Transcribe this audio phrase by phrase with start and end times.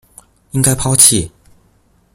[0.49, 1.29] 應該拋棄